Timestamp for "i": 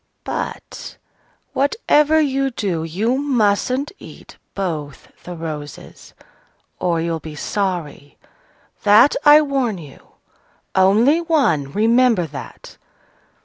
9.25-9.43